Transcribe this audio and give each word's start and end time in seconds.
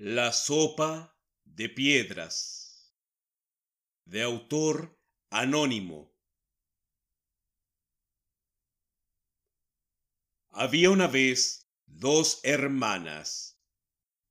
La 0.00 0.32
sopa 0.32 1.18
de 1.44 1.68
piedras. 1.68 2.94
De 4.04 4.22
autor 4.22 4.96
anónimo. 5.28 6.16
Había 10.50 10.90
una 10.90 11.08
vez 11.08 11.68
dos 11.86 12.38
hermanas, 12.44 13.60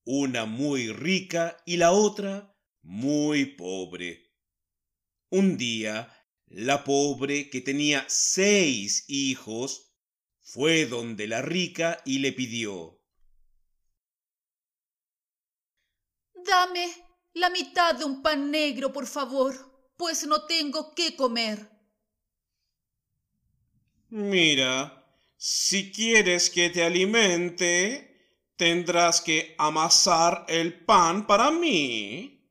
una 0.06 0.46
muy 0.46 0.94
rica 0.94 1.62
y 1.66 1.76
la 1.76 1.92
otra 1.92 2.58
muy 2.82 3.44
pobre. 3.44 4.32
Un 5.30 5.58
día, 5.58 6.18
la 6.46 6.86
pobre, 6.86 7.50
que 7.50 7.60
tenía 7.60 8.06
seis 8.08 9.04
hijos, 9.10 9.94
fue 10.40 10.86
donde 10.86 11.28
la 11.28 11.42
rica 11.42 12.02
y 12.06 12.20
le 12.20 12.32
pidió. 12.32 12.97
Dame 16.48 16.88
la 17.34 17.50
mitad 17.50 17.96
de 17.96 18.06
un 18.06 18.22
pan 18.22 18.50
negro, 18.50 18.94
por 18.94 19.06
favor, 19.06 19.54
pues 19.98 20.26
no 20.26 20.46
tengo 20.46 20.94
qué 20.96 21.16
comer. 21.16 21.70
Mira, 24.10 25.06
si 25.36 25.92
quieres 25.92 26.50
que 26.50 26.70
te 26.70 26.84
alimente, 26.84 28.48
tendrás 28.56 29.22
que 29.22 29.56
amasar 29.58 30.46
el 30.48 30.86
pan 30.86 31.28
para 31.28 31.52
mí, 31.52 32.50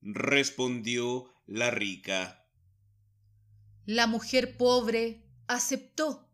respondió 0.00 1.32
la 1.46 1.70
rica. 1.70 2.44
La 3.84 4.08
mujer 4.08 4.56
pobre 4.56 5.30
aceptó 5.46 6.28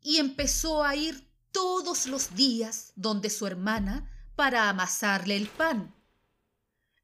y 0.00 0.16
empezó 0.16 0.82
a 0.82 0.96
ir 0.96 1.30
todos 1.52 2.06
los 2.06 2.34
días 2.34 2.92
donde 2.96 3.28
su 3.28 3.46
hermana 3.46 4.10
para 4.36 4.68
amasarle 4.68 5.36
el 5.36 5.48
pan. 5.48 5.94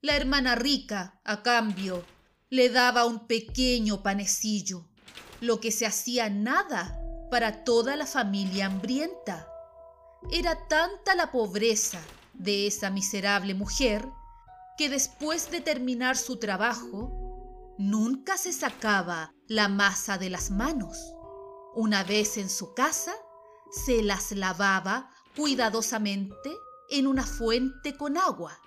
La 0.00 0.16
hermana 0.16 0.54
rica, 0.54 1.20
a 1.24 1.42
cambio, 1.42 2.04
le 2.48 2.70
daba 2.70 3.04
un 3.04 3.26
pequeño 3.26 4.02
panecillo, 4.02 4.86
lo 5.40 5.60
que 5.60 5.70
se 5.70 5.86
hacía 5.86 6.30
nada 6.30 6.98
para 7.30 7.64
toda 7.64 7.96
la 7.96 8.06
familia 8.06 8.66
hambrienta. 8.66 9.46
Era 10.32 10.66
tanta 10.68 11.14
la 11.14 11.30
pobreza 11.30 12.00
de 12.34 12.66
esa 12.66 12.90
miserable 12.90 13.54
mujer 13.54 14.06
que 14.76 14.88
después 14.88 15.50
de 15.50 15.60
terminar 15.60 16.16
su 16.16 16.38
trabajo, 16.38 17.74
nunca 17.78 18.36
se 18.36 18.52
sacaba 18.52 19.34
la 19.46 19.68
masa 19.68 20.18
de 20.18 20.30
las 20.30 20.50
manos. 20.50 21.14
Una 21.74 22.02
vez 22.02 22.38
en 22.38 22.48
su 22.48 22.74
casa, 22.74 23.12
se 23.70 24.02
las 24.02 24.32
lavaba 24.32 25.10
cuidadosamente 25.36 26.50
en 26.90 27.06
una 27.06 27.24
fuente 27.24 27.96
con 27.96 28.16
agua 28.16 28.58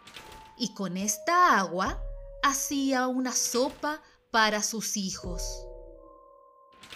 y 0.57 0.73
con 0.73 0.97
esta 0.97 1.57
agua 1.57 2.01
hacía 2.41 3.07
una 3.07 3.31
sopa 3.31 4.01
para 4.31 4.63
sus 4.63 4.97
hijos. 4.97 5.67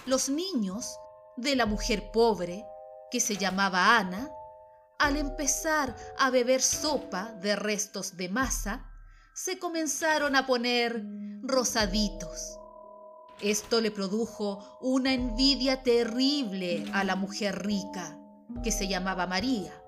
Los 0.05 0.29
niños 0.29 0.97
de 1.35 1.55
la 1.55 1.65
mujer 1.65 2.11
pobre, 2.11 2.65
que 3.11 3.19
se 3.19 3.37
llamaba 3.37 3.97
Ana, 3.97 4.29
al 4.99 5.17
empezar 5.17 5.95
a 6.17 6.29
beber 6.29 6.61
sopa 6.61 7.33
de 7.41 7.55
restos 7.55 8.17
de 8.17 8.29
masa, 8.29 8.89
se 9.33 9.59
comenzaron 9.59 10.35
a 10.35 10.47
poner 10.47 11.03
rosaditos. 11.43 12.57
Esto 13.41 13.81
le 13.81 13.91
produjo 13.91 14.79
una 14.81 15.13
envidia 15.13 15.83
terrible 15.83 16.85
a 16.93 17.03
la 17.03 17.15
mujer 17.15 17.63
rica, 17.63 18.17
que 18.63 18.71
se 18.71 18.87
llamaba 18.87 19.27
María 19.27 19.83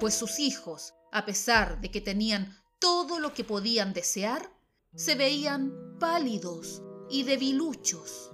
pues 0.00 0.14
sus 0.14 0.38
hijos, 0.38 0.94
a 1.12 1.24
pesar 1.24 1.80
de 1.80 1.90
que 1.90 2.00
tenían 2.00 2.56
todo 2.78 3.20
lo 3.20 3.34
que 3.34 3.44
podían 3.44 3.92
desear, 3.92 4.52
se 4.94 5.14
veían 5.14 5.98
pálidos 5.98 6.82
y 7.10 7.24
debiluchos. 7.24 8.32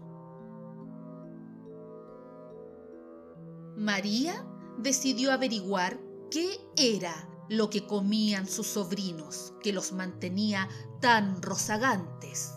María 3.77 4.47
decidió 4.79 5.33
averiguar 5.33 6.01
qué 6.31 6.59
era 6.77 7.29
lo 7.49 7.71
que 7.71 7.87
comían 7.87 8.47
sus 8.47 8.67
sobrinos 8.67 9.55
que 9.63 9.73
los 9.73 9.93
mantenía 9.93 10.69
tan 11.01 11.43
rozagantes. 11.43 12.55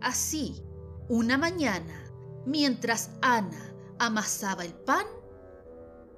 Así, 0.00 0.62
una 1.08 1.38
mañana, 1.38 2.12
mientras 2.44 3.10
Ana 3.22 3.74
amasaba 3.98 4.64
el 4.64 4.74
pan, 4.74 5.06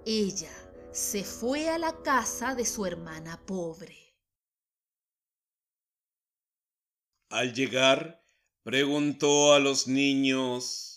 ella 0.04 0.50
se 0.92 1.24
fue 1.24 1.68
a 1.68 1.78
la 1.78 2.02
casa 2.02 2.54
de 2.54 2.64
su 2.64 2.86
hermana 2.86 3.44
pobre. 3.44 4.16
Al 7.30 7.52
llegar, 7.52 8.24
preguntó 8.62 9.52
a 9.52 9.58
los 9.58 9.86
niños, 9.86 10.88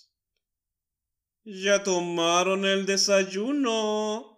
¿Ya 1.44 1.84
tomaron 1.84 2.66
el 2.66 2.86
desayuno? 2.86 4.38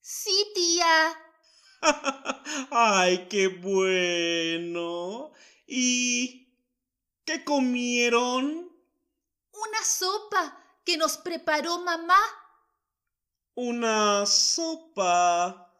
Sí, 0.00 0.52
tía. 0.54 1.18
¡Ay, 2.70 3.26
qué 3.30 3.48
bueno! 3.48 5.32
¿Y 5.66 6.54
qué 7.24 7.42
comieron? 7.44 8.70
Una 9.52 9.84
sopa 9.84 10.62
que 10.84 10.98
nos 10.98 11.16
preparó 11.16 11.80
mamá 11.80 12.20
una 13.60 14.24
sopa. 14.24 15.70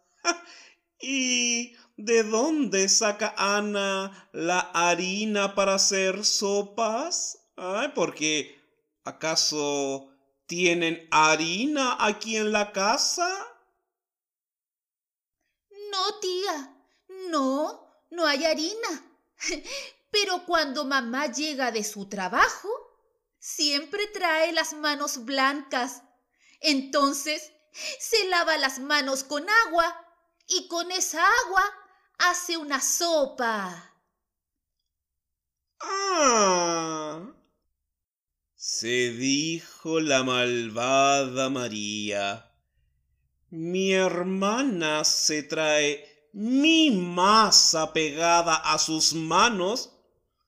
¿Y 1.01 1.75
de 1.97 2.23
dónde 2.25 2.91
saca 2.91 3.35
Ana 3.39 4.29
la 4.33 4.61
harina 4.75 5.55
para 5.55 5.75
hacer 5.77 6.27
sopas? 6.27 7.39
Ay, 7.57 7.93
porque 7.95 8.61
¿acaso 9.05 10.11
tienen 10.47 11.09
harina 11.11 11.97
aquí 11.99 12.37
en 12.37 12.53
la 12.53 12.71
casa? 12.73 13.29
No, 15.91 16.19
tía, 16.21 16.77
no, 17.31 18.05
no 18.11 18.27
hay 18.27 18.45
harina. 18.45 19.15
Pero 20.11 20.45
cuando 20.45 20.85
mamá 20.85 21.33
llega 21.33 21.73
de 21.73 21.83
su 21.83 22.11
trabajo, 22.11 22.69
siempre 23.39 24.07
trae 24.09 24.53
las 24.53 24.75
manos 24.75 25.25
blancas. 25.25 26.03
Entonces 26.61 27.53
se 27.73 28.29
lava 28.29 28.57
las 28.59 28.79
manos 28.79 29.25
con 29.25 29.47
agua 29.67 30.07
y 30.47 30.69
con 30.69 30.91
esa 30.91 31.25
agua 31.45 31.63
hace 32.19 32.57
una 32.57 32.81
sopa. 32.81 33.95
Ah. 35.81 37.31
Se 38.57 39.13
dijo 39.13 40.01
la 40.01 40.23
malvada 40.23 41.49
María. 41.49 42.47
Mi 43.51 43.93
hermana 43.93 45.05
se 45.05 45.43
trae 45.43 46.29
mi 46.33 46.91
masa 46.91 47.93
pegada 47.93 48.57
a 48.57 48.79
sus 48.79 49.15
manos. 49.15 49.91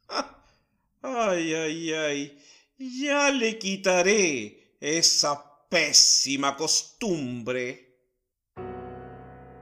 Ay, 1.03 1.55
ay, 1.55 1.93
ay. 1.93 2.45
Ya 2.79 3.31
le 3.31 3.59
quitaré 3.59 4.77
esa 4.81 5.52
pésima 5.73 6.55
costumbre. 6.55 7.97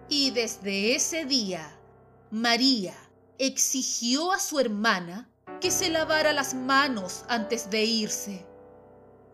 Y 0.09 0.33
desde 0.33 0.97
ese 0.97 1.25
día, 1.25 1.79
María 2.33 2.97
exigió 3.39 4.33
a 4.33 4.41
su 4.41 4.59
hermana 4.59 5.31
que 5.61 5.71
se 5.71 5.89
lavara 5.89 6.33
las 6.33 6.53
manos 6.53 7.25
antes 7.29 7.71
de 7.71 7.85
irse. 7.85 8.45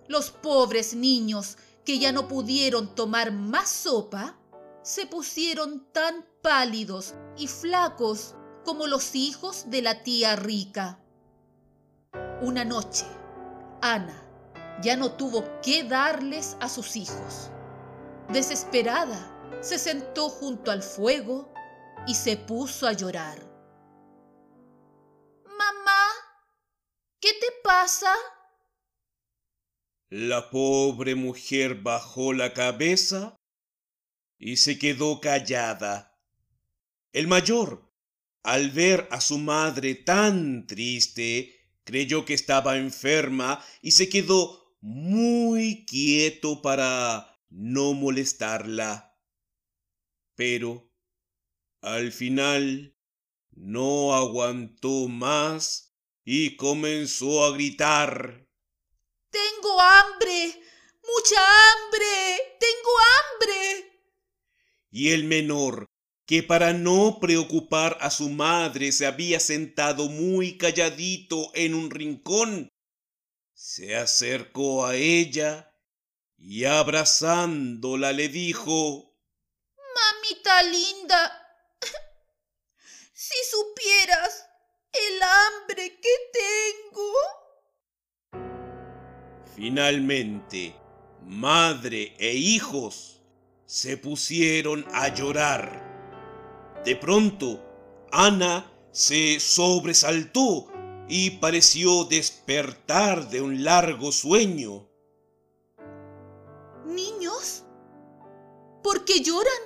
Los 0.06 0.30
pobres 0.30 0.92
niños 0.92 1.56
que 1.86 1.98
ya 1.98 2.12
no 2.12 2.28
pudieron 2.28 2.94
tomar 2.94 3.32
más 3.32 3.70
sopa, 3.70 4.38
se 4.82 5.06
pusieron 5.06 5.90
tan 5.94 6.26
pálidos 6.42 7.14
y 7.38 7.46
flacos 7.46 8.34
como 8.66 8.86
los 8.86 9.14
hijos 9.14 9.70
de 9.70 9.80
la 9.80 10.02
tía 10.02 10.36
rica. 10.36 11.00
Una 12.42 12.66
noche, 12.66 13.06
Ana 13.80 14.25
ya 14.82 14.96
no 14.96 15.12
tuvo 15.12 15.44
qué 15.62 15.84
darles 15.84 16.56
a 16.60 16.68
sus 16.68 16.96
hijos. 16.96 17.50
Desesperada, 18.28 19.32
se 19.60 19.78
sentó 19.78 20.28
junto 20.28 20.70
al 20.70 20.82
fuego 20.82 21.52
y 22.06 22.14
se 22.14 22.36
puso 22.36 22.86
a 22.86 22.92
llorar. 22.92 23.38
Mamá, 25.44 26.02
¿qué 27.20 27.30
te 27.32 27.46
pasa? 27.62 28.12
La 30.08 30.50
pobre 30.50 31.14
mujer 31.14 31.76
bajó 31.76 32.32
la 32.32 32.52
cabeza 32.52 33.36
y 34.38 34.56
se 34.56 34.78
quedó 34.78 35.20
callada. 35.20 36.16
El 37.12 37.26
mayor, 37.26 37.90
al 38.42 38.70
ver 38.70 39.08
a 39.10 39.20
su 39.20 39.38
madre 39.38 39.94
tan 39.94 40.66
triste, 40.66 41.56
creyó 41.84 42.24
que 42.24 42.34
estaba 42.34 42.76
enferma 42.76 43.64
y 43.80 43.92
se 43.92 44.08
quedó 44.08 44.65
muy 44.86 45.84
quieto 45.84 46.62
para 46.62 47.40
no 47.50 47.92
molestarla. 47.92 49.18
Pero 50.36 50.92
Al 51.80 52.12
final 52.12 52.96
no 53.50 54.14
aguantó 54.14 55.08
más 55.08 55.92
y 56.24 56.54
comenzó 56.54 57.44
a 57.44 57.52
gritar. 57.52 58.46
Tengo 59.30 59.80
hambre, 59.80 60.60
mucha 61.02 61.40
hambre, 61.40 62.06
tengo 62.60 62.90
hambre. 63.12 64.00
Y 64.92 65.10
el 65.10 65.24
menor, 65.24 65.86
que 66.26 66.44
para 66.44 66.72
no 66.72 67.18
preocupar 67.20 67.98
a 68.00 68.10
su 68.10 68.30
madre 68.30 68.92
se 68.92 69.06
había 69.06 69.40
sentado 69.40 70.08
muy 70.08 70.56
calladito 70.58 71.50
en 71.54 71.74
un 71.74 71.90
rincón, 71.90 72.68
se 73.56 73.96
acercó 73.96 74.84
a 74.84 74.94
ella 74.94 75.72
y 76.36 76.66
abrazándola 76.66 78.12
le 78.12 78.28
dijo, 78.28 79.18
Mamita 79.94 80.62
linda, 80.64 81.32
si 83.14 83.34
supieras 83.50 84.46
el 84.92 85.22
hambre 85.22 85.98
que 85.98 86.10
tengo. 88.30 88.44
Finalmente, 89.56 90.76
madre 91.22 92.14
e 92.18 92.34
hijos 92.34 93.22
se 93.64 93.96
pusieron 93.96 94.84
a 94.92 95.08
llorar. 95.08 95.82
De 96.84 96.94
pronto, 96.94 98.06
Ana 98.12 98.70
se 98.92 99.40
sobresaltó 99.40 100.75
y 101.08 101.30
pareció 101.38 102.04
despertar 102.04 103.28
de 103.28 103.40
un 103.40 103.62
largo 103.62 104.10
sueño. 104.10 104.88
¿Niños? 106.84 107.64
¿Por 108.82 109.04
qué 109.04 109.20
lloran? 109.20 109.62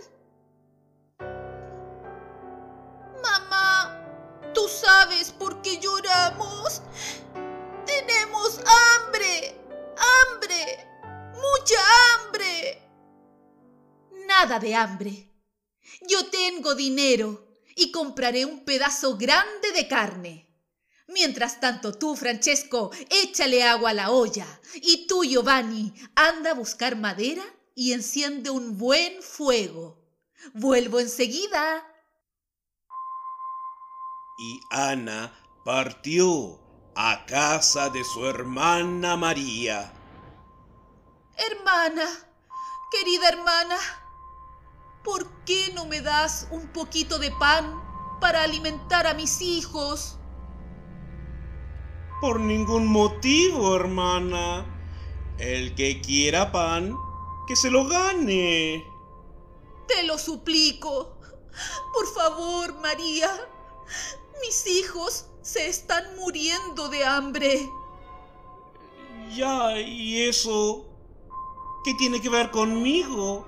Mamá, 3.23 4.51
¿tú 4.55 4.69
sabes 4.69 5.31
por 5.33 5.63
qué 5.63 5.79
lloramos? 5.79 6.83
Tenemos 7.87 8.59
hambre, 8.59 9.55
hambre, 9.97 10.89
mucha 11.35 11.81
hambre. 12.15 12.83
Nada 14.27 14.59
de 14.59 14.75
hambre. 14.75 15.31
Yo 16.09 16.27
tengo 16.31 16.75
dinero 16.75 17.47
y 17.77 17.91
compraré 17.91 18.45
un 18.45 18.65
pedazo 18.65 19.17
grande 19.17 19.73
de 19.73 19.89
carne. 19.89 20.50
Mientras 21.11 21.59
tanto, 21.59 21.93
tú, 21.93 22.15
Francesco, 22.15 22.93
échale 23.11 23.65
agua 23.65 23.91
a 23.91 23.95
la 23.95 24.11
olla. 24.11 24.47
Y 24.75 25.09
tú, 25.09 25.25
Giovanni, 25.25 25.93
anda 26.15 26.53
a 26.53 26.55
buscar 26.55 26.97
madera 26.97 27.43
y 27.75 27.93
enciende 27.93 28.51
un 28.51 28.79
buen 28.79 29.21
fuego. 29.21 29.99
Vuelvo 30.55 31.01
enseguida. 31.01 31.85
Y 34.39 34.61
Ana 34.71 35.35
partió 35.65 36.61
a 36.95 37.27
casa 37.27 37.91
de 37.91 38.05
su 38.05 38.25
hermana 38.27 39.17
María. 39.17 39.93
Hermana, 41.37 42.07
querida 42.93 43.29
hermana, 43.29 43.77
¿por 45.03 45.45
qué 45.45 45.73
no 45.75 45.87
me 45.87 46.01
das 46.03 46.47
un 46.53 46.69
poquito 46.69 47.19
de 47.19 47.33
pan 47.33 47.83
para 48.21 48.45
alimentar 48.45 49.09
a 49.09 49.15
mis 49.15 49.41
hijos? 49.41 50.20
Por 52.21 52.41
ningún 52.41 52.87
motivo, 52.87 53.77
hermana. 53.77 54.67
El 55.39 55.75
que 55.75 56.01
quiera 56.03 56.53
pan, 56.53 56.95
que 57.49 57.57
se 57.57 57.71
lo 57.71 57.87
gane. 57.89 58.85
Te 59.89 60.03
lo 60.03 60.19
suplico. 60.19 61.17
Por 61.95 62.07
favor, 62.15 62.79
María. 62.81 63.31
Mis 64.43 64.67
hijos 64.67 65.27
se 65.43 65.69
están 65.69 66.05
muriendo 66.17 66.89
de 66.89 67.05
hambre. 67.05 67.69
Ya, 69.35 69.81
¿y 69.81 70.23
eso? 70.23 70.85
¿Qué 71.85 71.95
tiene 71.95 72.21
que 72.21 72.29
ver 72.29 72.51
conmigo? 72.51 73.47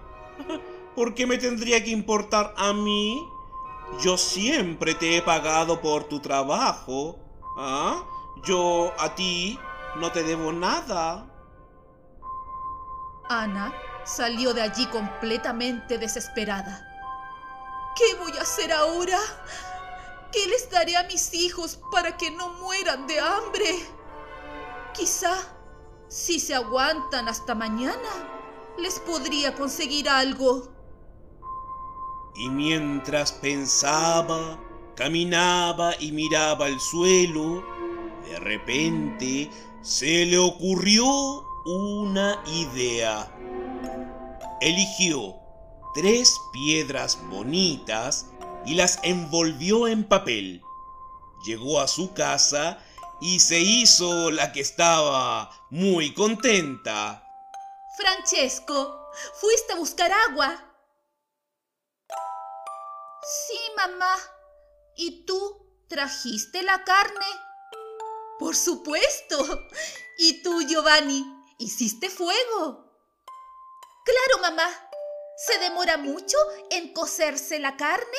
¿Por 0.96 1.14
qué 1.14 1.26
me 1.26 1.38
tendría 1.38 1.84
que 1.84 1.90
importar 1.90 2.54
a 2.56 2.72
mí? 2.72 3.22
Yo 4.02 4.16
siempre 4.16 4.94
te 4.94 5.16
he 5.16 5.22
pagado 5.22 5.80
por 5.80 6.04
tu 6.04 6.20
trabajo. 6.20 7.18
¿Ah? 7.58 8.02
Yo 8.44 8.92
a 8.98 9.14
ti 9.14 9.58
no 9.96 10.10
te 10.10 10.22
debo 10.22 10.52
nada. 10.52 11.26
Ana 13.28 13.72
salió 14.04 14.52
de 14.52 14.62
allí 14.62 14.86
completamente 14.86 15.98
desesperada. 15.98 16.88
¿Qué 17.96 18.16
voy 18.16 18.36
a 18.38 18.42
hacer 18.42 18.72
ahora? 18.72 19.18
¿Qué 20.32 20.46
les 20.46 20.68
daré 20.70 20.96
a 20.96 21.04
mis 21.04 21.34
hijos 21.34 21.78
para 21.90 22.16
que 22.16 22.30
no 22.30 22.48
mueran 22.54 23.06
de 23.06 23.20
hambre? 23.20 23.86
Quizá, 24.94 25.36
si 26.08 26.40
se 26.40 26.54
aguantan 26.54 27.28
hasta 27.28 27.54
mañana, 27.54 28.08
les 28.78 28.98
podría 28.98 29.54
conseguir 29.54 30.08
algo. 30.08 30.68
Y 32.34 32.48
mientras 32.48 33.32
pensaba, 33.32 34.58
caminaba 34.96 35.92
y 36.00 36.12
miraba 36.12 36.66
al 36.66 36.80
suelo, 36.80 37.62
de 38.28 38.38
repente 38.38 39.50
se 39.82 40.26
le 40.26 40.38
ocurrió 40.38 41.04
una 41.64 42.42
idea. 42.46 43.30
Eligió 44.60 45.36
tres 45.94 46.40
piedras 46.52 47.18
bonitas 47.28 48.26
y 48.64 48.74
las 48.74 48.98
envolvió 49.02 49.88
en 49.88 50.04
papel. 50.04 50.62
Llegó 51.44 51.80
a 51.80 51.88
su 51.88 52.14
casa 52.14 52.78
y 53.20 53.40
se 53.40 53.60
hizo 53.60 54.30
la 54.30 54.52
que 54.52 54.60
estaba 54.60 55.50
muy 55.70 56.14
contenta. 56.14 57.24
Francesco, 57.96 59.10
¿fuiste 59.34 59.72
a 59.74 59.76
buscar 59.76 60.10
agua? 60.30 60.56
Sí, 63.22 63.58
mamá. 63.76 64.14
¿Y 64.96 65.24
tú 65.24 65.84
trajiste 65.88 66.62
la 66.62 66.84
carne? 66.84 67.26
Por 68.38 68.56
supuesto. 68.56 69.68
¿Y 70.18 70.42
tú, 70.42 70.62
Giovanni, 70.62 71.24
hiciste 71.58 72.10
fuego? 72.10 72.92
Claro, 74.04 74.42
mamá. 74.42 74.68
¿Se 75.36 75.58
demora 75.58 75.96
mucho 75.96 76.36
en 76.70 76.92
cocerse 76.92 77.58
la 77.58 77.76
carne? 77.76 78.18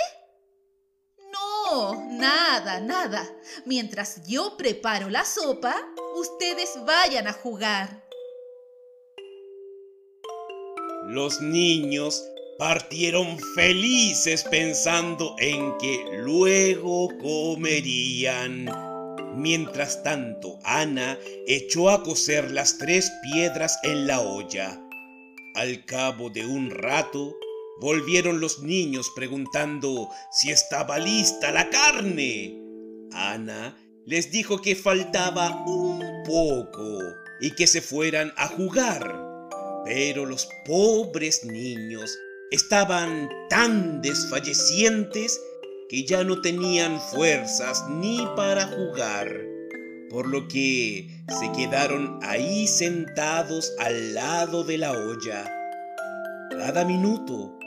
No, 1.31 1.95
nada, 2.09 2.79
nada. 2.79 3.27
Mientras 3.65 4.25
yo 4.27 4.57
preparo 4.57 5.09
la 5.09 5.25
sopa, 5.25 5.75
ustedes 6.15 6.71
vayan 6.85 7.27
a 7.27 7.33
jugar. 7.33 8.03
Los 11.05 11.41
niños 11.41 12.23
partieron 12.57 13.37
felices 13.55 14.43
pensando 14.43 15.35
en 15.39 15.77
que 15.77 16.05
luego 16.13 17.09
comerían. 17.19 18.92
Mientras 19.35 20.03
tanto, 20.03 20.59
Ana 20.63 21.17
echó 21.47 21.89
a 21.89 22.03
cocer 22.03 22.51
las 22.51 22.77
tres 22.77 23.11
piedras 23.23 23.79
en 23.83 24.07
la 24.07 24.21
olla. 24.21 24.79
Al 25.55 25.85
cabo 25.85 26.29
de 26.29 26.45
un 26.45 26.69
rato, 26.69 27.35
volvieron 27.79 28.39
los 28.39 28.61
niños 28.61 29.11
preguntando 29.15 30.09
si 30.31 30.51
estaba 30.51 30.99
lista 30.99 31.51
la 31.51 31.69
carne. 31.69 32.59
Ana 33.11 33.77
les 34.05 34.31
dijo 34.31 34.61
que 34.61 34.75
faltaba 34.75 35.63
un 35.65 36.23
poco 36.25 36.99
y 37.41 37.51
que 37.55 37.67
se 37.67 37.81
fueran 37.81 38.33
a 38.37 38.47
jugar. 38.47 39.19
Pero 39.85 40.25
los 40.25 40.47
pobres 40.65 41.43
niños 41.43 42.17
estaban 42.51 43.29
tan 43.49 44.01
desfallecientes 44.01 45.41
que 45.93 46.05
ya 46.05 46.23
no 46.23 46.41
tenían 46.41 46.99
fuerzas 46.99 47.87
ni 47.87 48.17
para 48.35 48.65
jugar, 48.65 49.31
por 50.09 50.27
lo 50.27 50.47
que 50.47 51.23
se 51.39 51.51
quedaron 51.51 52.17
ahí 52.23 52.65
sentados 52.65 53.71
al 53.77 54.15
lado 54.15 54.63
de 54.63 54.79
la 54.79 54.93
olla. 54.93 55.43
Cada 56.49 56.83
minuto 56.83 57.59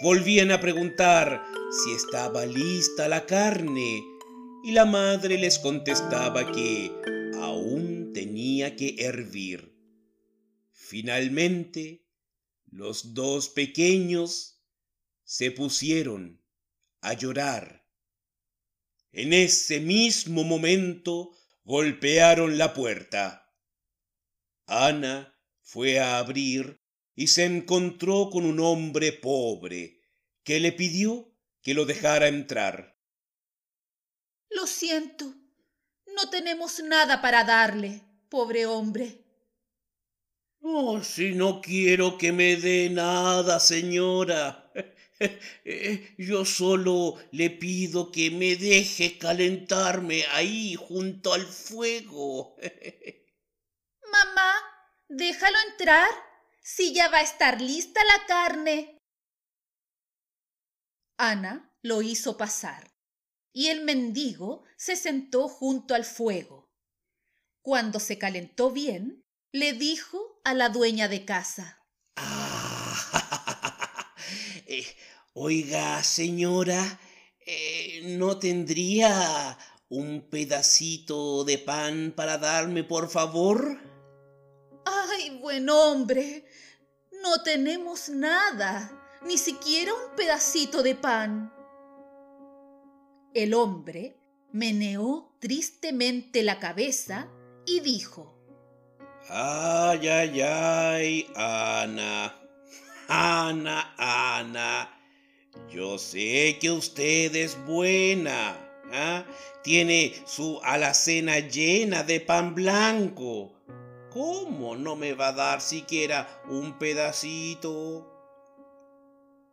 volvían 0.00 0.52
a 0.52 0.60
preguntar 0.60 1.42
si 1.72 1.92
estaba 1.92 2.46
lista 2.46 3.08
la 3.08 3.26
carne 3.26 4.00
y 4.62 4.70
la 4.70 4.84
madre 4.84 5.36
les 5.36 5.58
contestaba 5.58 6.52
que 6.52 6.92
aún 7.40 8.12
tenía 8.14 8.76
que 8.76 8.94
hervir. 9.00 9.74
Finalmente, 10.70 12.06
los 12.70 13.12
dos 13.12 13.48
pequeños 13.48 14.62
se 15.24 15.50
pusieron 15.50 16.41
a 17.02 17.12
llorar. 17.12 17.86
En 19.12 19.32
ese 19.34 19.80
mismo 19.80 20.44
momento 20.44 21.36
golpearon 21.64 22.56
la 22.56 22.72
puerta. 22.72 23.54
Ana 24.66 25.38
fue 25.60 26.00
a 26.00 26.18
abrir 26.18 26.80
y 27.14 27.26
se 27.26 27.44
encontró 27.44 28.30
con 28.30 28.46
un 28.46 28.58
hombre 28.60 29.12
pobre 29.12 30.00
que 30.44 30.60
le 30.60 30.72
pidió 30.72 31.30
que 31.60 31.74
lo 31.74 31.84
dejara 31.84 32.28
entrar. 32.28 32.98
Lo 34.48 34.66
siento, 34.66 35.34
no 36.06 36.30
tenemos 36.30 36.82
nada 36.82 37.20
para 37.20 37.44
darle, 37.44 38.02
pobre 38.28 38.66
hombre. 38.66 39.24
Oh, 40.60 41.02
si 41.02 41.34
no 41.34 41.60
quiero 41.60 42.16
que 42.16 42.32
me 42.32 42.56
dé 42.56 42.88
nada, 42.88 43.58
señora. 43.60 44.61
Yo 46.18 46.44
solo 46.44 47.16
le 47.30 47.50
pido 47.50 48.10
que 48.10 48.30
me 48.30 48.56
deje 48.56 49.18
calentarme 49.18 50.24
ahí 50.32 50.74
junto 50.74 51.32
al 51.32 51.46
fuego. 51.46 52.56
Mamá, 54.12 54.54
déjalo 55.08 55.56
entrar, 55.70 56.10
si 56.62 56.94
ya 56.94 57.08
va 57.08 57.18
a 57.18 57.22
estar 57.22 57.60
lista 57.60 58.00
la 58.04 58.26
carne. 58.26 58.98
Ana 61.16 61.72
lo 61.82 62.02
hizo 62.02 62.36
pasar 62.36 62.92
y 63.52 63.68
el 63.68 63.84
mendigo 63.84 64.64
se 64.76 64.96
sentó 64.96 65.48
junto 65.48 65.94
al 65.94 66.04
fuego. 66.04 66.70
Cuando 67.60 68.00
se 68.00 68.18
calentó 68.18 68.70
bien, 68.70 69.24
le 69.52 69.72
dijo 69.72 70.40
a 70.44 70.54
la 70.54 70.68
dueña 70.68 71.08
de 71.08 71.24
casa. 71.24 71.78
Ah, 72.16 72.82
eh, 74.66 74.86
oiga, 75.34 76.02
señora, 76.02 77.00
eh, 77.46 78.16
¿no 78.18 78.38
tendría 78.38 79.58
un 79.88 80.28
pedacito 80.30 81.44
de 81.44 81.58
pan 81.58 82.12
para 82.16 82.38
darme, 82.38 82.84
por 82.84 83.08
favor? 83.08 83.78
Ay, 84.84 85.38
buen 85.40 85.68
hombre, 85.68 86.44
no 87.22 87.42
tenemos 87.42 88.08
nada, 88.08 89.18
ni 89.26 89.38
siquiera 89.38 89.92
un 89.92 90.16
pedacito 90.16 90.82
de 90.82 90.94
pan. 90.94 91.52
El 93.34 93.54
hombre 93.54 94.16
meneó 94.52 95.36
tristemente 95.40 96.42
la 96.42 96.58
cabeza 96.58 97.28
y 97.66 97.80
dijo, 97.80 98.38
Ay, 99.28 100.08
ay, 100.08 100.40
ay, 100.40 101.26
Ana, 101.36 102.34
Ana, 103.08 103.94
Ana, 103.96 105.01
yo 105.70 105.98
sé 105.98 106.58
que 106.60 106.70
usted 106.70 107.34
es 107.34 107.56
buena, 107.64 108.56
¿ah? 108.92 109.24
tiene 109.62 110.14
su 110.26 110.60
alacena 110.62 111.38
llena 111.38 112.02
de 112.02 112.20
pan 112.20 112.54
blanco. 112.54 113.52
¿Cómo 114.10 114.76
no 114.76 114.96
me 114.96 115.14
va 115.14 115.28
a 115.28 115.32
dar 115.32 115.60
siquiera 115.60 116.42
un 116.48 116.78
pedacito? 116.78 118.08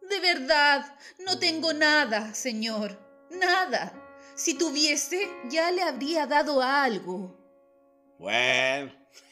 De 0.01 0.19
verdad, 0.19 0.97
no 1.19 1.39
tengo 1.39 1.71
nada, 1.71 2.33
señor, 2.33 2.99
nada. 3.29 3.93
Si 4.35 4.57
tuviese, 4.57 5.29
ya 5.49 5.71
le 5.71 5.83
habría 5.83 6.25
dado 6.25 6.61
algo. 6.61 7.37
Bueno, 8.17 8.91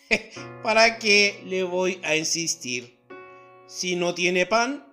¿para 0.64 1.00
qué 1.00 1.42
le 1.46 1.64
voy 1.64 2.00
a 2.04 2.16
insistir? 2.16 2.98
Si 3.68 3.98
no 3.98 4.14
tiene 4.14 4.46
pan, 4.46 4.87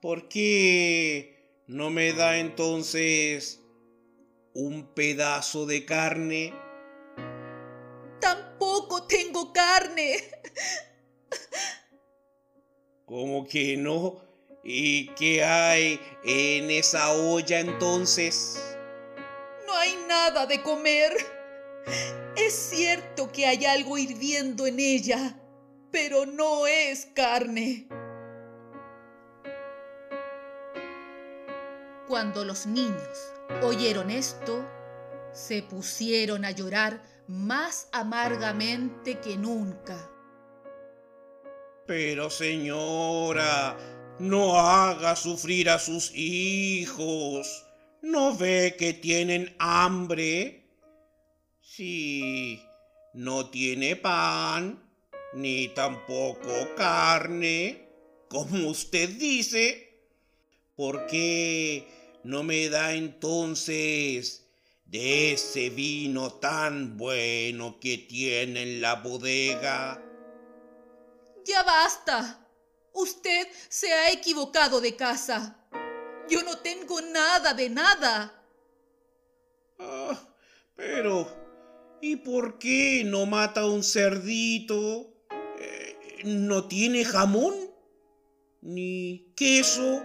¿por 0.00 0.28
qué 0.28 1.62
no 1.66 1.90
me 1.90 2.12
da 2.12 2.38
entonces 2.38 3.60
un 4.54 4.94
pedazo 4.94 5.66
de 5.66 5.84
carne? 5.84 6.54
Tampoco 8.20 9.06
tengo 9.06 9.52
carne. 9.52 10.16
¿Cómo 13.04 13.46
que 13.46 13.76
no? 13.76 14.22
¿Y 14.62 15.08
qué 15.14 15.42
hay 15.44 16.00
en 16.24 16.70
esa 16.70 17.12
olla 17.12 17.60
entonces? 17.60 18.58
No 19.66 19.74
hay 19.74 19.96
nada 20.08 20.46
de 20.46 20.62
comer. 20.62 21.12
Es 22.36 22.54
cierto 22.54 23.30
que 23.32 23.46
hay 23.46 23.64
algo 23.64 23.98
hirviendo 23.98 24.66
en 24.66 24.80
ella, 24.80 25.40
pero 25.90 26.26
no 26.26 26.66
es 26.66 27.06
carne. 27.14 27.88
Cuando 32.10 32.44
los 32.44 32.66
niños 32.66 33.32
oyeron 33.62 34.10
esto, 34.10 34.68
se 35.32 35.62
pusieron 35.62 36.44
a 36.44 36.50
llorar 36.50 37.04
más 37.28 37.88
amargamente 37.92 39.20
que 39.20 39.36
nunca. 39.36 40.10
Pero 41.86 42.28
señora, 42.28 43.76
no 44.18 44.58
haga 44.58 45.14
sufrir 45.14 45.70
a 45.70 45.78
sus 45.78 46.10
hijos. 46.12 47.64
¿No 48.02 48.36
ve 48.36 48.74
que 48.76 48.92
tienen 48.92 49.54
hambre? 49.60 50.66
Si 51.60 52.60
no 53.14 53.50
tiene 53.50 53.94
pan, 53.94 54.82
ni 55.34 55.68
tampoco 55.68 56.74
carne, 56.76 57.86
como 58.28 58.66
usted 58.68 59.10
dice, 59.10 60.08
¿por 60.74 61.06
qué 61.06 61.99
no 62.24 62.42
me 62.42 62.68
da 62.68 62.94
entonces 62.94 64.46
de 64.84 65.32
ese 65.32 65.70
vino 65.70 66.32
tan 66.34 66.96
bueno 66.96 67.78
que 67.80 67.98
tiene 67.98 68.62
en 68.62 68.80
la 68.80 68.96
bodega? 68.96 70.02
Ya 71.44 71.62
basta. 71.62 72.46
Usted 72.92 73.48
se 73.68 73.92
ha 73.92 74.10
equivocado 74.10 74.80
de 74.80 74.96
casa. 74.96 75.56
Yo 76.28 76.42
no 76.42 76.58
tengo 76.58 77.00
nada 77.00 77.54
de 77.54 77.70
nada. 77.70 78.44
Ah, 79.78 80.20
pero 80.76 81.40
¿Y 82.02 82.16
por 82.16 82.58
qué 82.58 83.02
no 83.04 83.26
mata 83.26 83.66
un 83.66 83.84
cerdito? 83.84 85.12
Eh, 85.58 86.22
¿No 86.24 86.66
tiene 86.66 87.04
jamón? 87.04 87.54
¿Ni 88.62 89.32
queso? 89.36 90.02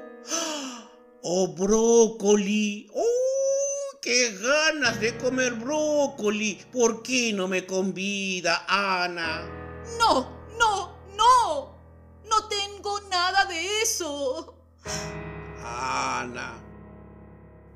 ¿O 1.27 1.47
brócoli? 1.47 2.87
¡Oh! 2.93 3.97
¡Qué 3.99 4.37
ganas 4.37 4.99
de 4.99 5.17
comer 5.17 5.53
brócoli! 5.53 6.63
¿Por 6.71 7.01
qué 7.01 7.33
no 7.33 7.47
me 7.47 7.65
convida, 7.65 8.63
Ana? 8.67 9.41
No, 9.97 10.29
no, 10.59 10.95
no. 11.17 11.75
No 12.29 12.47
tengo 12.47 13.01
nada 13.09 13.45
de 13.45 13.81
eso. 13.81 14.55
Ana, 15.63 16.61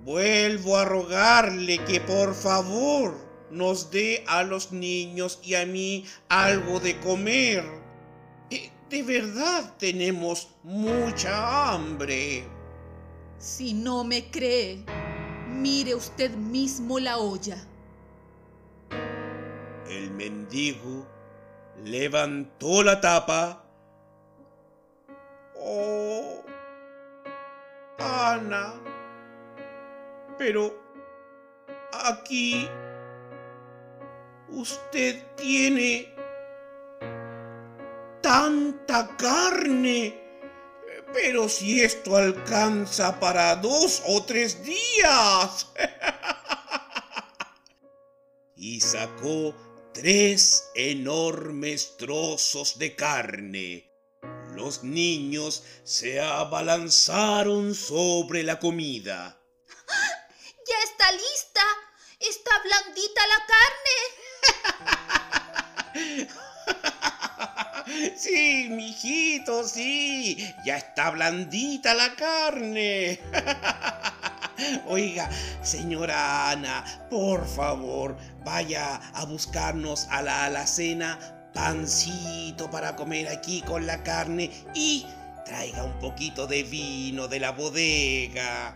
vuelvo 0.03 0.77
a 0.77 0.85
rogarle 0.85 1.83
que 1.85 2.01
por 2.01 2.35
favor 2.35 3.17
nos 3.49 3.89
dé 3.89 4.23
a 4.27 4.43
los 4.43 4.71
niños 4.71 5.39
y 5.41 5.55
a 5.55 5.65
mí 5.65 6.05
algo 6.27 6.79
de 6.79 6.99
comer. 6.99 7.65
Eh, 8.51 8.71
de 8.91 9.01
verdad 9.01 9.75
tenemos 9.79 10.49
mucha 10.61 11.73
hambre. 11.73 12.58
Si 13.39 13.73
no 13.73 14.03
me 14.03 14.29
cree, 14.29 14.83
mire 15.47 15.95
usted 15.95 16.31
mismo 16.31 16.99
la 16.99 17.17
olla. 17.19 17.55
El 19.87 20.11
mendigo 20.11 21.07
levantó 21.85 22.83
la 22.83 22.99
tapa. 22.99 23.63
Oh, 25.55 26.43
Ana, 27.97 28.73
pero 30.37 30.77
aquí 31.93 32.67
usted 34.49 35.25
tiene 35.37 36.13
tanta 38.21 39.15
carne. 39.15 40.28
Pero 41.13 41.49
si 41.49 41.81
esto 41.81 42.15
alcanza 42.15 43.19
para 43.19 43.55
dos 43.55 44.03
o 44.05 44.23
tres 44.23 44.63
días. 44.63 45.67
y 48.55 48.79
sacó 48.81 49.55
tres 49.93 50.69
enormes 50.75 51.97
trozos 51.97 52.77
de 52.77 52.95
carne. 52.95 53.91
Los 54.53 54.83
niños 54.83 55.63
se 55.83 56.19
abalanzaron 56.19 57.73
sobre 57.73 58.43
la 58.43 58.59
comida. 58.59 59.38
Sí, 68.15 68.67
mijito, 68.69 69.67
sí. 69.67 70.53
Ya 70.63 70.77
está 70.77 71.09
blandita 71.11 71.93
la 71.93 72.15
carne. 72.15 73.19
Oiga, 74.87 75.29
señora 75.61 76.51
Ana, 76.51 76.83
por 77.09 77.47
favor, 77.47 78.17
vaya 78.43 78.95
a 79.13 79.25
buscarnos 79.25 80.07
a 80.09 80.21
la 80.21 80.45
alacena 80.45 81.17
pancito 81.53 82.69
para 82.69 82.95
comer 82.95 83.27
aquí 83.27 83.61
con 83.61 83.87
la 83.87 84.03
carne 84.03 84.51
y 84.73 85.05
traiga 85.45 85.83
un 85.83 85.97
poquito 85.99 86.45
de 86.45 86.63
vino 86.63 87.27
de 87.27 87.39
la 87.39 87.51
bodega. 87.51 88.75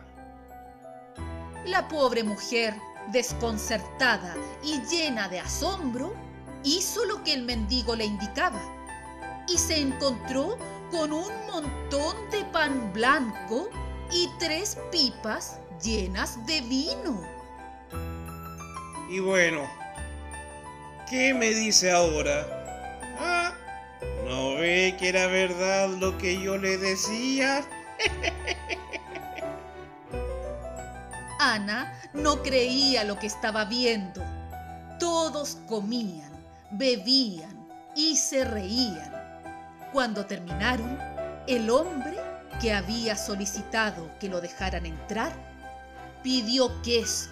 La 1.66 1.88
pobre 1.88 2.24
mujer, 2.24 2.76
desconcertada 3.12 4.36
y 4.64 4.82
llena 4.90 5.30
de 5.30 5.40
asombro, 5.40 6.14
hizo 6.64 7.06
lo 7.06 7.24
que 7.24 7.34
el 7.34 7.44
mendigo 7.44 7.96
le 7.96 8.06
indicaba 8.06 8.73
y 9.48 9.58
se 9.58 9.80
encontró 9.80 10.58
con 10.92 11.12
un 11.12 11.32
montón 11.48 12.16
de 12.32 12.44
pan 12.46 12.92
blanco 12.94 13.70
y 14.12 14.30
tres 14.40 14.78
pipas 14.92 15.60
llenas 15.82 16.46
de 16.46 16.62
vino. 16.62 17.22
Y 19.10 19.20
bueno, 19.20 19.62
¿qué 21.10 21.34
me 21.34 21.50
dice 21.50 21.92
ahora? 21.92 22.46
¿Ah? 23.20 23.54
¿No 24.26 24.56
ve 24.56 24.96
que 24.98 25.10
era 25.10 25.28
verdad 25.28 25.90
lo 25.90 26.18
que 26.18 26.42
yo 26.42 26.58
le 26.58 26.78
decía? 26.78 27.64
Ana 31.40 32.00
no 32.14 32.42
creía 32.42 33.04
lo 33.04 33.20
que 33.20 33.28
estaba 33.28 33.66
viendo. 33.66 34.24
Todos 35.00 35.58
comían, 35.68 36.32
bebían 36.72 37.68
y 37.96 38.16
se 38.16 38.46
reían. 38.46 39.13
Cuando 39.94 40.26
terminaron, 40.26 40.98
el 41.46 41.70
hombre 41.70 42.18
que 42.60 42.74
había 42.74 43.16
solicitado 43.16 44.10
que 44.20 44.28
lo 44.28 44.42
dejaran 44.42 44.88
entrar 44.88 45.32
pidió 46.24 46.82
queso 46.82 47.30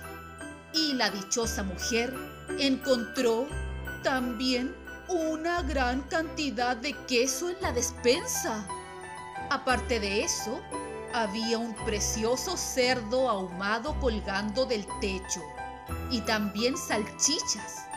y 0.71 0.93
la 0.93 1.09
dichosa 1.09 1.63
mujer 1.63 2.13
encontró 2.59 3.47
también 4.03 4.75
una 5.07 5.63
gran 5.63 6.01
cantidad 6.03 6.77
de 6.77 6.93
queso 7.07 7.49
en 7.49 7.59
la 7.61 7.71
despensa. 7.71 8.63
Aparte 9.49 9.99
de 9.99 10.21
eso, 10.23 10.61
había 11.15 11.57
un 11.57 11.73
precioso 11.83 12.55
cerdo 12.57 13.27
ahumado 13.27 13.99
colgando 13.99 14.67
del 14.67 14.85
techo 14.99 15.41
y 16.11 16.21
también 16.21 16.77
salchichas. 16.77 17.87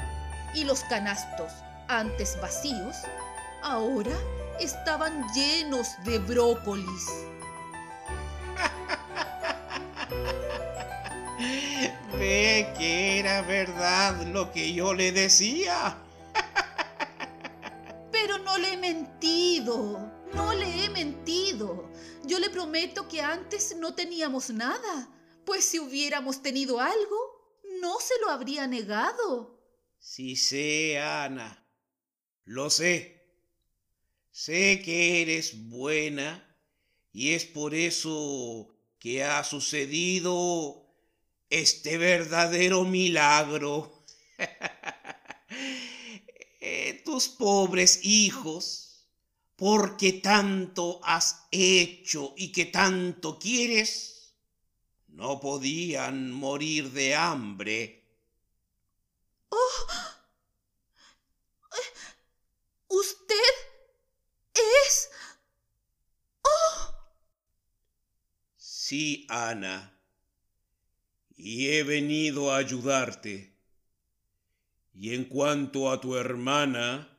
Y 0.55 0.65
los 0.65 0.81
canastos, 0.85 1.53
antes 1.89 2.41
vacíos, 2.41 2.97
ahora 3.63 4.13
estaban 4.61 5.25
llenos 5.35 5.89
de 6.05 6.19
brócolis. 6.19 7.09
Ve 12.19 12.73
que 12.79 13.19
era 13.19 13.43
verdad 13.43 14.23
lo 14.27 14.53
que 14.53 14.73
yo 14.73 14.95
le 14.95 15.13
decía. 15.13 15.99
Pero 18.13 18.39
no 18.39 18.57
le 18.59 18.75
he 18.75 18.77
mentido, 18.77 20.11
no 20.35 20.55
le 20.55 20.85
he 20.85 20.91
mentido. 20.91 21.91
Yo 22.25 22.39
le 22.39 22.51
prometo 22.51 23.09
que 23.09 23.21
antes 23.21 23.77
no 23.77 23.95
teníamos 23.95 24.51
nada, 24.51 25.09
pues 25.45 25.65
si 25.65 25.79
hubiéramos 25.79 26.43
tenido 26.43 26.81
algo, 26.81 27.61
no 27.81 28.01
se 28.01 28.15
lo 28.21 28.31
habría 28.31 28.67
negado. 28.67 29.61
Sí 29.99 30.37
sé, 30.37 30.99
Ana, 30.99 31.67
lo 32.45 32.71
sé. 32.71 33.14
Sé 34.37 34.83
que 34.83 35.23
eres 35.23 35.69
buena 35.69 36.45
y 37.13 37.35
es 37.35 37.45
por 37.45 37.73
eso 37.73 38.67
que 38.99 39.23
ha 39.23 39.45
sucedido 39.45 40.93
este 41.49 41.99
verdadero 41.99 42.85
milagro. 42.85 44.05
Eh, 46.67 47.03
tus 47.05 47.29
pobres 47.29 48.01
hijos, 48.05 49.07
porque 49.55 50.15
tanto 50.15 50.99
has 51.05 51.45
hecho 51.51 52.33
y 52.39 52.53
que 52.53 52.65
tanto 52.65 53.39
quieres, 53.39 54.35
no 55.09 55.41
podían 55.41 56.33
morir 56.33 56.91
de 56.91 57.15
hambre. 57.15 58.03
¡Oh! 59.51 59.87
¿Usted 62.89 63.54
es... 64.55 65.11
¡Oh! 66.43 66.95
Sí, 68.57 69.27
Ana. 69.29 69.99
Y 71.37 71.71
he 71.71 71.83
venido 71.83 72.53
a 72.53 72.59
ayudarte. 72.59 73.53
Y 74.95 75.15
en 75.15 75.25
cuanto 75.25 75.91
a 75.91 76.01
tu 76.01 76.17
hermana, 76.17 77.11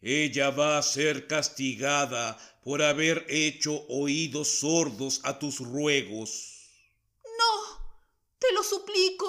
ella 0.00 0.50
va 0.50 0.78
a 0.78 0.82
ser 0.82 1.26
castigada 1.26 2.38
por 2.62 2.82
haber 2.82 3.26
hecho 3.28 3.86
oídos 3.88 4.60
sordos 4.60 5.20
a 5.24 5.38
tus 5.38 5.60
ruegos. 5.60 6.70
No, 7.24 8.06
te 8.38 8.52
lo 8.52 8.62
suplico, 8.62 9.26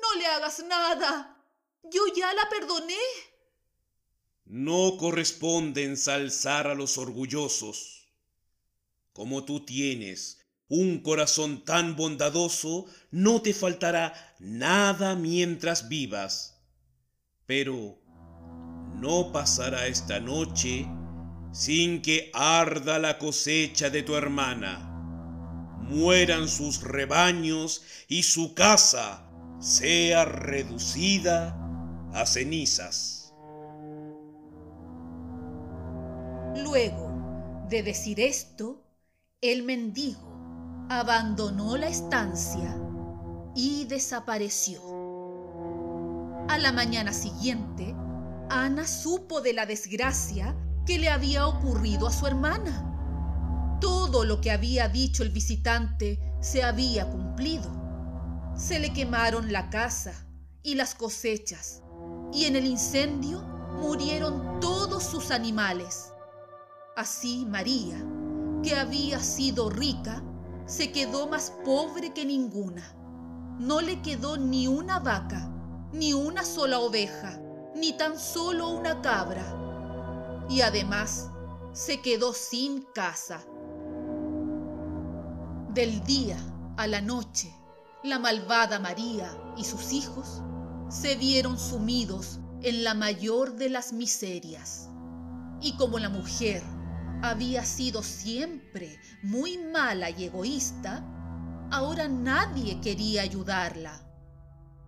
no 0.00 0.14
le 0.14 0.26
hagas 0.26 0.64
nada. 0.64 1.36
Yo 1.84 2.06
ya 2.14 2.32
la 2.32 2.48
perdoné. 2.48 2.98
No 4.52 4.96
corresponde 4.98 5.84
ensalzar 5.84 6.66
a 6.66 6.74
los 6.74 6.98
orgullosos. 6.98 8.08
Como 9.12 9.44
tú 9.44 9.64
tienes 9.64 10.40
un 10.66 11.02
corazón 11.02 11.64
tan 11.64 11.94
bondadoso, 11.94 12.86
no 13.12 13.42
te 13.42 13.54
faltará 13.54 14.12
nada 14.40 15.14
mientras 15.14 15.88
vivas. 15.88 16.60
Pero 17.46 18.02
no 18.96 19.30
pasará 19.30 19.86
esta 19.86 20.18
noche 20.18 20.84
sin 21.52 22.02
que 22.02 22.32
arda 22.34 22.98
la 22.98 23.18
cosecha 23.18 23.88
de 23.88 24.02
tu 24.02 24.16
hermana, 24.16 24.80
mueran 25.78 26.48
sus 26.48 26.82
rebaños 26.82 27.82
y 28.08 28.24
su 28.24 28.54
casa 28.54 29.30
sea 29.60 30.24
reducida 30.24 31.56
a 32.12 32.26
cenizas. 32.26 33.19
Luego 36.56 37.66
de 37.68 37.82
decir 37.82 38.20
esto, 38.20 38.82
el 39.40 39.62
mendigo 39.62 40.86
abandonó 40.88 41.76
la 41.76 41.88
estancia 41.88 42.76
y 43.54 43.84
desapareció. 43.84 44.80
A 46.48 46.58
la 46.58 46.72
mañana 46.72 47.12
siguiente, 47.12 47.94
Ana 48.50 48.84
supo 48.84 49.40
de 49.40 49.52
la 49.52 49.66
desgracia 49.66 50.56
que 50.84 50.98
le 50.98 51.08
había 51.08 51.46
ocurrido 51.46 52.08
a 52.08 52.12
su 52.12 52.26
hermana. 52.26 53.78
Todo 53.80 54.24
lo 54.24 54.40
que 54.40 54.50
había 54.50 54.88
dicho 54.88 55.22
el 55.22 55.30
visitante 55.30 56.18
se 56.40 56.64
había 56.64 57.08
cumplido. 57.08 57.70
Se 58.56 58.80
le 58.80 58.92
quemaron 58.92 59.52
la 59.52 59.70
casa 59.70 60.26
y 60.64 60.74
las 60.74 60.96
cosechas, 60.96 61.82
y 62.32 62.46
en 62.46 62.56
el 62.56 62.66
incendio 62.66 63.40
murieron 63.80 64.58
todos 64.58 65.04
sus 65.04 65.30
animales. 65.30 66.09
Así 67.00 67.46
María, 67.46 67.96
que 68.62 68.76
había 68.76 69.20
sido 69.20 69.70
rica, 69.70 70.22
se 70.66 70.92
quedó 70.92 71.26
más 71.28 71.50
pobre 71.64 72.12
que 72.12 72.26
ninguna. 72.26 72.94
No 73.58 73.80
le 73.80 74.02
quedó 74.02 74.36
ni 74.36 74.68
una 74.68 74.98
vaca, 74.98 75.50
ni 75.94 76.12
una 76.12 76.44
sola 76.44 76.78
oveja, 76.78 77.40
ni 77.74 77.94
tan 77.94 78.18
solo 78.18 78.68
una 78.68 79.00
cabra. 79.00 80.44
Y 80.50 80.60
además 80.60 81.30
se 81.72 82.02
quedó 82.02 82.34
sin 82.34 82.82
casa. 82.94 83.40
Del 85.72 86.04
día 86.04 86.36
a 86.76 86.86
la 86.86 87.00
noche, 87.00 87.50
la 88.04 88.18
malvada 88.18 88.78
María 88.78 89.34
y 89.56 89.64
sus 89.64 89.94
hijos 89.94 90.42
se 90.90 91.16
vieron 91.16 91.58
sumidos 91.58 92.40
en 92.60 92.84
la 92.84 92.92
mayor 92.92 93.54
de 93.54 93.70
las 93.70 93.94
miserias. 93.94 94.90
Y 95.62 95.78
como 95.78 95.98
la 95.98 96.10
mujer 96.10 96.62
había 97.22 97.64
sido 97.64 98.02
siempre 98.02 98.98
muy 99.22 99.58
mala 99.58 100.10
y 100.10 100.24
egoísta, 100.24 101.04
ahora 101.70 102.08
nadie 102.08 102.80
quería 102.80 103.22
ayudarla. 103.22 104.06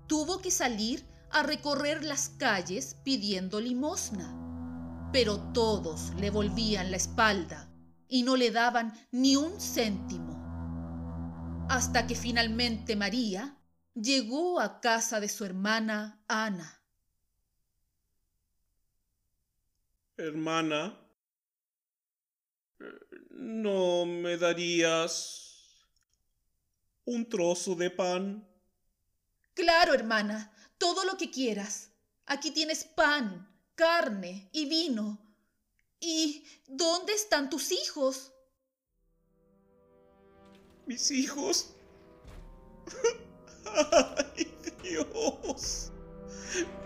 Tuvo 0.06 0.40
que 0.40 0.50
salir 0.50 1.06
a 1.30 1.42
recorrer 1.42 2.04
las 2.04 2.30
calles 2.30 2.96
pidiendo 3.04 3.60
limosna, 3.60 5.10
pero 5.12 5.52
todos 5.52 6.14
le 6.16 6.30
volvían 6.30 6.90
la 6.90 6.96
espalda 6.96 7.70
y 8.08 8.22
no 8.22 8.36
le 8.36 8.50
daban 8.50 8.92
ni 9.10 9.36
un 9.36 9.60
céntimo. 9.60 10.32
Hasta 11.68 12.06
que 12.06 12.14
finalmente 12.14 12.96
María 12.96 13.56
llegó 13.94 14.60
a 14.60 14.80
casa 14.80 15.20
de 15.20 15.28
su 15.28 15.44
hermana 15.44 16.22
Ana. 16.28 16.82
Hermana, 20.16 21.01
¿No 23.30 24.06
me 24.06 24.36
darías 24.36 25.42
un 27.04 27.28
trozo 27.28 27.74
de 27.74 27.90
pan? 27.90 28.46
Claro, 29.54 29.94
hermana, 29.94 30.54
todo 30.78 31.04
lo 31.04 31.16
que 31.16 31.30
quieras. 31.30 31.90
Aquí 32.26 32.50
tienes 32.50 32.84
pan, 32.84 33.48
carne 33.74 34.48
y 34.52 34.66
vino. 34.66 35.18
¿Y 36.00 36.44
dónde 36.66 37.12
están 37.12 37.50
tus 37.50 37.70
hijos? 37.72 38.32
¿Mis 40.86 41.10
hijos? 41.10 41.74
¡Ay, 43.64 44.52
Dios! 44.82 45.92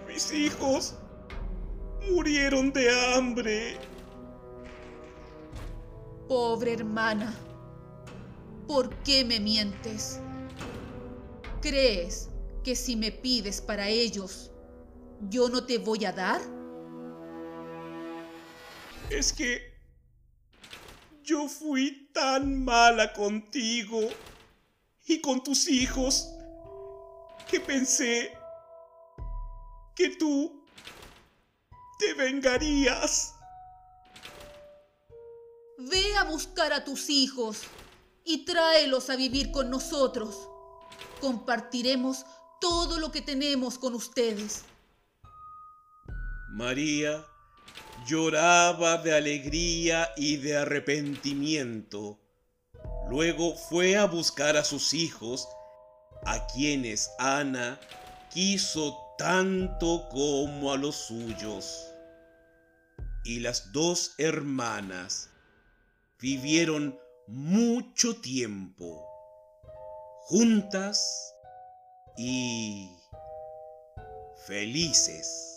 Mis 0.07 0.33
hijos 0.33 0.95
murieron 2.11 2.73
de 2.73 2.91
hambre. 2.91 3.79
Pobre 6.29 6.73
hermana, 6.73 7.33
¿por 8.67 8.93
qué 9.05 9.25
me 9.25 9.39
mientes? 9.39 10.21
¿Crees 11.63 12.31
que 12.65 12.75
si 12.75 12.97
me 12.97 13.13
pides 13.13 13.61
para 13.61 13.89
ellos, 13.89 14.51
yo 15.31 15.49
no 15.49 15.65
te 15.65 15.79
voy 15.79 16.05
a 16.05 16.13
dar? 16.13 16.41
Es 19.09 19.33
que 19.33 19.73
yo 21.23 21.49
fui 21.49 22.11
tan 22.13 22.65
mala 22.65 23.13
contigo 23.13 24.01
y 25.07 25.21
con 25.21 25.45
tus 25.45 25.69
hijos 25.69 26.29
que 27.49 27.61
pensé 27.61 28.37
que 29.95 30.17
tú 30.17 30.65
te 32.01 32.15
vengarías. 32.15 33.36
Ve 35.79 36.17
a 36.17 36.25
buscar 36.25 36.73
a 36.73 36.85
tus 36.85 37.11
hijos 37.11 37.61
y 38.25 38.47
tráelos 38.47 39.11
a 39.11 39.17
vivir 39.17 39.51
con 39.51 39.69
nosotros. 39.69 40.49
Compartiremos 41.21 42.25
todo 42.63 42.99
lo 42.99 43.13
que 43.13 43.21
tenemos 43.21 43.79
con 43.79 43.95
ustedes. 43.95 44.65
María 46.49 47.27
lloraba 48.07 48.97
de 48.99 49.15
alegría 49.15 50.09
y 50.17 50.37
de 50.37 50.57
arrepentimiento. 50.57 52.19
Luego 53.11 53.55
fue 53.55 53.99
a 53.99 54.07
buscar 54.07 54.57
a 54.57 54.65
sus 54.65 54.95
hijos, 54.95 55.47
a 56.25 56.47
quienes 56.47 57.11
Ana 57.19 57.79
quiso 58.33 58.97
tanto 59.19 60.09
como 60.09 60.73
a 60.73 60.79
los 60.79 60.97
suyos. 60.97 61.85
Y 63.25 63.41
las 63.41 63.73
dos 63.73 64.15
hermanas 64.17 65.31
vivieron 66.21 66.99
mucho 67.27 68.21
tiempo 68.21 69.07
juntas 70.29 71.35
y 72.17 72.91
felices. 74.47 75.56